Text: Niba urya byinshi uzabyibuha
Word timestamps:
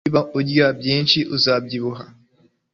Niba 0.05 0.21
urya 0.39 0.67
byinshi 0.79 1.19
uzabyibuha 1.35 2.05